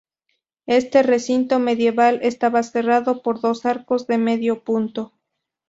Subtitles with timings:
[0.65, 5.13] Este recinto medieval estaba cerrado por dos arcos de medio punto.